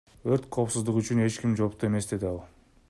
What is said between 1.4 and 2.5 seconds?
ким жоопту эмес,— деди ал.